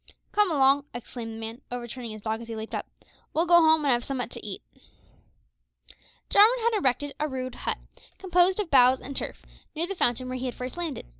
"Come 0.31 0.49
along," 0.49 0.85
exclaimed 0.95 1.35
the 1.35 1.39
man, 1.39 1.61
overturning 1.71 2.09
his 2.09 2.23
dog 2.23 2.41
as 2.41 2.47
he 2.47 2.55
leaped 2.55 2.73
up, 2.73 2.87
"we'll 3.35 3.45
go 3.45 3.61
home 3.61 3.85
and 3.85 3.91
have 3.91 4.03
summat 4.03 4.31
to 4.31 4.43
eat." 4.43 4.63
Jarwin 6.27 6.59
had 6.61 6.75
erected 6.79 7.13
a 7.19 7.27
rude 7.27 7.53
hut, 7.53 7.77
composed 8.17 8.59
of 8.59 8.71
boughs 8.71 8.99
and 8.99 9.15
turf, 9.15 9.43
near 9.75 9.85
the 9.85 9.93
fountain 9.93 10.27
where 10.27 10.39
he 10.39 10.47
had 10.47 10.55
first 10.55 10.75
landed. 10.75 11.05